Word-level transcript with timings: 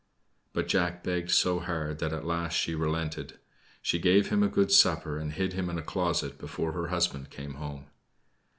But 0.53 0.67
Jack 0.67 1.03
begged 1.03 1.29
so 1.29 1.59
hard 1.59 1.99
that 1.99 2.11
at 2.11 2.25
last 2.25 2.55
she 2.55 2.73
relented. 2.73 3.37
She 3.83 3.99
gave 3.99 4.29
him 4.29 4.41
a 4.41 4.47
good 4.47 4.71
supper 4.71 5.19
and 5.19 5.31
hid 5.31 5.53
him 5.53 5.69
in 5.69 5.77
a 5.77 5.83
closet 5.83 6.39
before 6.39 6.71
her 6.71 6.87
husband 6.87 7.29
came 7.29 7.53
home. 7.53 7.85